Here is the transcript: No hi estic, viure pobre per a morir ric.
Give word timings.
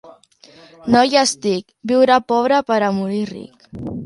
No 0.95 1.03
hi 1.09 1.19
estic, 1.23 1.67
viure 1.93 2.19
pobre 2.33 2.63
per 2.73 2.81
a 2.89 2.91
morir 3.03 3.23
ric. 3.35 3.71